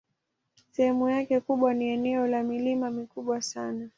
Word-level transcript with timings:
Sehemu 0.71 1.09
yake 1.09 1.39
kubwa 1.39 1.73
ni 1.73 1.85
eneo 1.89 2.27
la 2.27 2.43
milima 2.43 2.89
mikubwa 2.89 3.41
sana. 3.41 3.89